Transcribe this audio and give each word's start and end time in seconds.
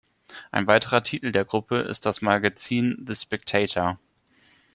Ein 0.49 0.65
weiterer 0.65 1.03
Titel 1.03 1.31
der 1.31 1.45
Gruppe 1.45 1.77
ist 1.77 2.07
das 2.07 2.23
Magazin 2.23 3.03
"The 3.07 3.13
Spectator". 3.13 3.99